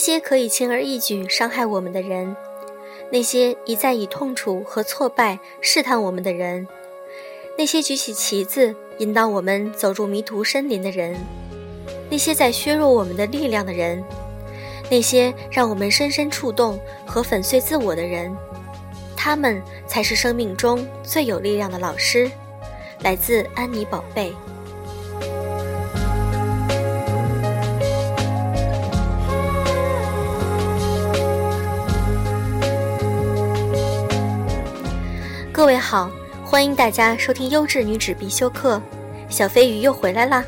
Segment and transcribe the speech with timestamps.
[0.00, 2.34] 那些可以轻而易举伤害我们的人，
[3.12, 6.66] 那些一再以痛楚和挫败试探我们的人，
[7.58, 11.14] 那些举起旗子引导我们走入迷途森林的人，
[12.08, 14.02] 那些在削弱我们的力量的人，
[14.90, 18.34] 那些让我们深深触动和粉碎自我的人，
[19.14, 22.30] 他们才是生命中最有力量的老师。
[23.02, 24.32] 来自安妮宝贝。
[35.60, 36.10] 各位好，
[36.42, 38.80] 欢迎大家收听优质女子必修课，
[39.28, 40.42] 小飞鱼又回来啦！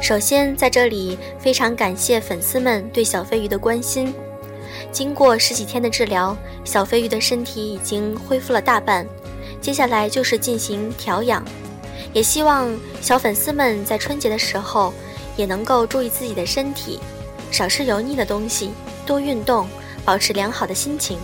[0.00, 4.14] 首先，在这里非常感谢粉丝们对小飞鱼的关心。
[4.92, 9.04] 经过十几天的治疗，小飞鱼的身体已经恢复了大半，
[9.60, 11.44] 接下来就是进行调养。
[12.12, 14.94] 也希望小粉丝们在春节的时候
[15.36, 17.00] 也能够注意自己的身体，
[17.56, 18.70] 少吃油腻的东西。
[19.06, 19.66] 多运动，
[20.04, 21.18] 保持良好的心情。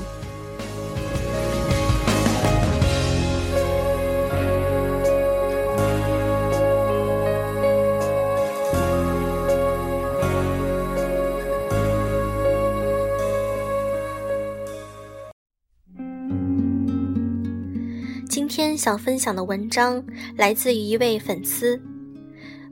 [18.26, 20.02] 今天想分享的文章
[20.38, 21.78] 来自于一位粉丝，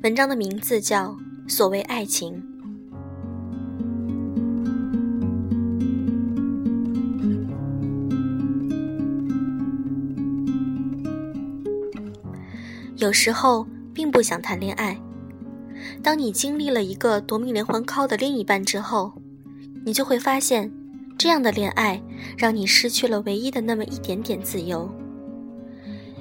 [0.03, 1.09] 文章的名字叫
[1.47, 2.33] 《所谓爱情》。
[13.01, 14.95] 有时候并不想谈恋爱。
[16.03, 19.11] 当你经历了一个夺命连环 call 的另一半之后，
[19.87, 20.71] 你就会发现，
[21.17, 22.01] 这样的恋爱
[22.37, 24.87] 让你失去了唯一的那么一点点自由。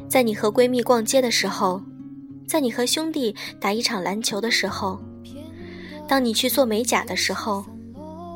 [0.07, 1.81] 在你和闺蜜逛街的时候，
[2.47, 4.97] 在你和兄弟打一场篮球的时候，
[6.07, 7.65] 当你去做美甲的时候，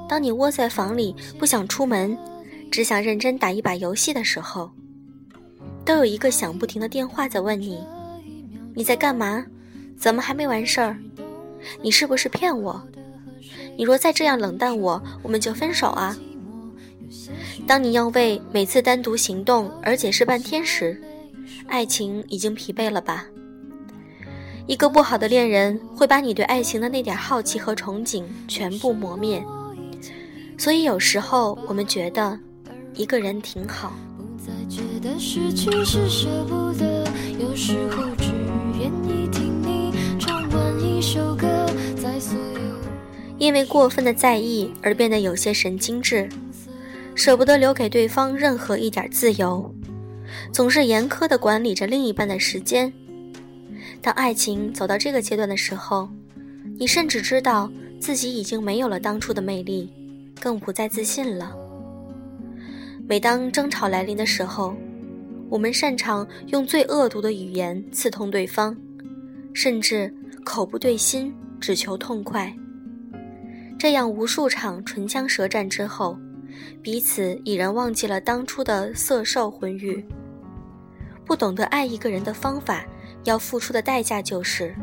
[0.10, 2.18] 当你窝在房里不想出门，
[2.70, 4.70] 只想认真打一把游戏的时候，
[5.86, 7.80] 都有一个响不停的电话在问你。
[8.76, 9.46] 你在干嘛？
[9.98, 10.98] 怎么还没完事儿？
[11.82, 12.82] 你是不是骗我？
[13.78, 16.18] 你若再这样冷淡我，我们就分手啊！
[17.66, 21.02] 当你要为每次单独行动而解释半天时，
[21.68, 23.26] 爱情已经疲惫了吧？
[24.66, 29.44] 一个不好的恋人会把你对爱情的那点好奇和憧憬全部磨灭。
[30.58, 32.40] 所以有时候我们觉得
[32.94, 33.94] 一个人挺好。
[37.40, 38.04] 有时候
[43.44, 46.30] 因为过分的在意而变得有些神经质，
[47.14, 49.70] 舍不得留给对方任何一点自由，
[50.54, 52.92] 总是严苛的管理着另一半的时间。
[54.02, 56.08] 当爱情走到这个阶段的时候，
[56.80, 59.92] 你甚至知道自己已经没有了当初的魅力，
[60.40, 61.54] 更不再自信了。
[63.06, 64.74] 每当争吵来临的时候，
[65.50, 68.74] 我们擅长用最恶毒的语言刺痛对方，
[69.54, 70.16] 甚至
[70.46, 72.50] 口不对心，只求痛快。
[73.84, 76.18] 这样无数场唇枪舌战之后，
[76.82, 80.08] 彼此已然忘记了当初的色受昏欲。
[81.26, 82.86] 不懂得爱一个人的方法，
[83.26, 84.74] 要付出的代价就是，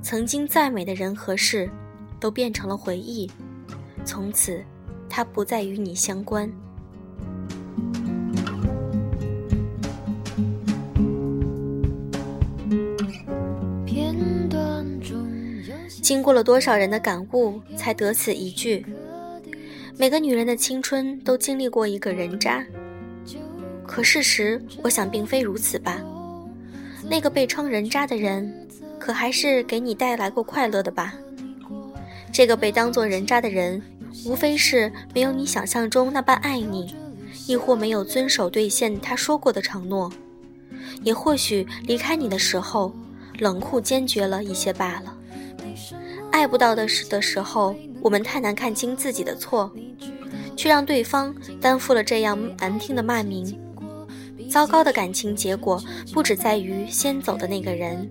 [0.00, 1.68] 曾经再美的人和事，
[2.20, 3.28] 都变成了回忆，
[4.04, 4.62] 从此，
[5.10, 6.48] 他不再与你相关。
[16.08, 18.82] 经过了多少人的感悟，才得此一句：
[19.98, 22.64] 每个女人的青春都经历过一个人渣。
[23.86, 26.00] 可事实，我想并非如此吧？
[27.10, 28.50] 那个被称人渣的人，
[28.98, 31.12] 可还是给你带来过快乐的吧？
[32.32, 33.82] 这个被当作人渣的人，
[34.24, 36.96] 无非是没有你想象中那般爱你，
[37.46, 40.10] 亦或没有遵守兑现他说过的承诺，
[41.02, 42.94] 也或许离开你的时候，
[43.38, 45.17] 冷酷坚决了一些罢了。
[46.30, 49.70] 爱不到的时的时候，我们太难看清自己的错，
[50.56, 53.58] 却让对方担负了这样难听的骂名。
[54.48, 55.82] 糟糕的感情结果，
[56.12, 58.08] 不只在于先走的那个人。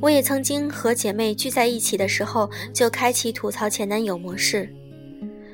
[0.00, 4.68] 我也曾经和姐妹聚在一起的时候，就开启吐槽前男友模式，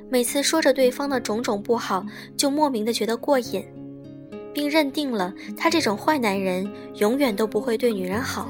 [0.08, 2.04] 每次说着对方的种种不好，
[2.36, 3.64] 就莫名的觉得过瘾。
[4.52, 8.48] 并认定了他这种坏男人永远都不会对女人好。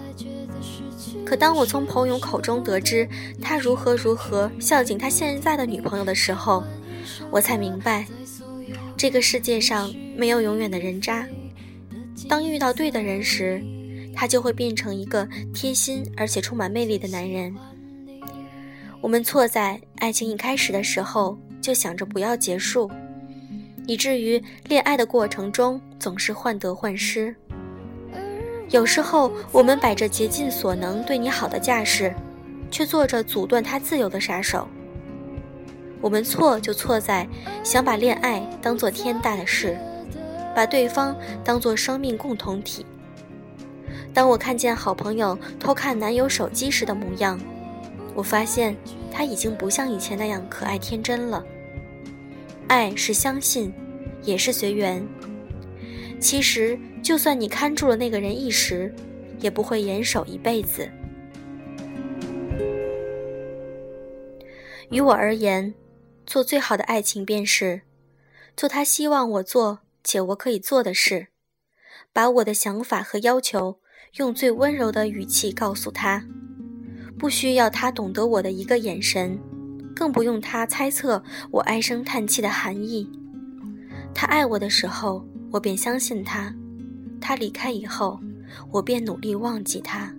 [1.24, 3.08] 可当我从朋友口中得知
[3.40, 6.64] 他如何如何孝敬他现在的女朋友的时候，
[7.30, 8.06] 我才明白，
[8.96, 11.26] 这个世界上没有永远的人渣。
[12.28, 13.62] 当遇到对的人时，
[14.14, 17.54] 他就会变成一个贴心而且充满魅力的男人。
[19.00, 22.90] 我们错在爱情一开始的时候就想着不要结束，
[23.90, 27.34] 以至于恋爱的过程中总是患得患失。
[28.68, 32.14] 有时候我们摆着竭尽所能对你好的架势，
[32.70, 34.68] 却做着阻断他自由的杀手。
[36.00, 37.26] 我们错就错在
[37.64, 39.76] 想把恋爱当做天大的事，
[40.54, 42.86] 把对方当做生命共同体。
[44.14, 47.40] 当我看见好朋友偷看男友手机时的模样，
[48.14, 48.76] 我发现
[49.10, 51.44] 他已经不像以前那样可爱天真了。
[52.70, 53.72] 爱是相信，
[54.22, 55.04] 也是随缘。
[56.20, 58.94] 其实，就算你看住了那个人一时，
[59.40, 60.88] 也不会严守一辈子。
[64.88, 65.74] 于我而言，
[66.24, 67.82] 做最好的爱情便是，
[68.56, 71.26] 做他希望我做且我可以做的事，
[72.12, 73.80] 把我的想法和要求
[74.18, 76.24] 用最温柔的语气告诉他，
[77.18, 79.36] 不需要他懂得我的一个眼神，
[80.00, 83.06] 更不用他猜测我唉声叹气的含义。
[84.14, 86.50] 他爱我的时候，我便相信他；
[87.20, 88.18] 他离开以后，
[88.72, 90.10] 我便努力忘记他。